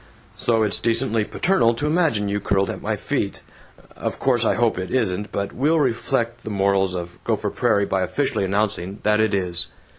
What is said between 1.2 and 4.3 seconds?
paternal to imagine you curled at my feet.... Of